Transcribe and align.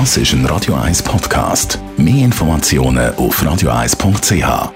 Das 0.00 0.16
ist 0.16 0.32
ein 0.32 0.44
Radio 0.46 0.74
1 0.74 1.04
Podcast. 1.04 1.78
Mehr 1.96 2.24
Informationen 2.24 3.14
auf 3.14 3.40
radio1.ch. 3.40 4.72